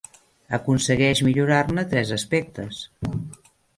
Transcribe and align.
Aconsegueix 0.57 1.21
millorar-ne 1.27 1.83
tres 1.93 2.15
aspectes. 2.17 2.81